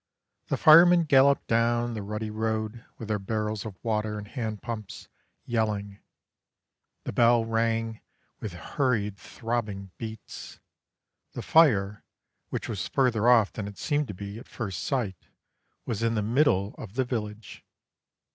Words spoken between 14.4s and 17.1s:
first sight, was in the middle of the